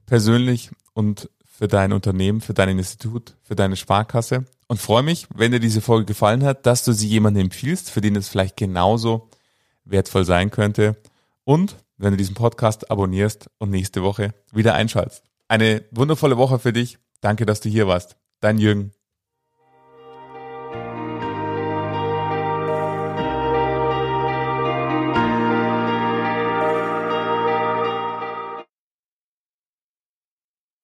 persönlich 0.07 0.71
und 0.95 1.31
für 1.45 1.69
dein 1.69 1.93
Unternehmen, 1.93 2.41
für 2.41 2.55
dein 2.55 2.79
Institut, 2.79 3.37
für 3.43 3.55
deine 3.55 3.77
Sparkasse. 3.77 4.45
Und 4.67 4.81
freue 4.81 5.03
mich, 5.03 5.27
wenn 5.35 5.53
dir 5.53 5.61
diese 5.61 5.81
Folge 5.81 6.07
gefallen 6.07 6.45
hat, 6.45 6.67
dass 6.67 6.85
du 6.85 6.93
sie 6.93 7.09
jemandem 7.09 7.45
empfiehlst, 7.45 7.91
für 7.91 8.01
den 8.01 8.17
es 8.17 8.29
vielleicht 8.29 8.57
genauso 8.57 9.29
wertvoll 9.85 10.25
sein 10.25 10.51
könnte. 10.51 10.97
Und 11.45 11.77
wenn 11.99 12.13
du 12.13 12.17
diesen 12.17 12.35
Podcast 12.35 12.91
abonnierst 12.91 13.49
und 13.59 13.71
nächste 13.71 14.03
Woche 14.03 14.35
wieder 14.53 14.75
einschaltest. 14.75 15.25
Eine 15.49 15.85
wundervolle 15.91 16.37
Woche 16.37 16.59
für 16.59 16.73
dich. 16.73 16.99
Danke, 17.21 17.47
dass 17.47 17.61
du 17.61 17.69
hier 17.69 17.87
warst. 17.87 18.17
Dein 18.41 18.59
Jürgen. 18.59 18.93